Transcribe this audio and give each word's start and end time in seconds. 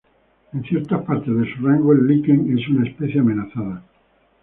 En 0.51 0.63
ciertas 0.63 1.03
partes 1.05 1.27
de 1.27 1.53
su 1.55 1.63
rango 1.63 1.93
el 1.93 2.07
liquen 2.07 2.57
es 2.57 2.67
una 2.69 2.89
especie 2.89 3.19
amenazada. 3.21 3.83